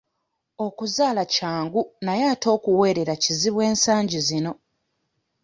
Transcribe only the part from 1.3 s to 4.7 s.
kyangu naye ate okuweerera kizibu ensangi zino.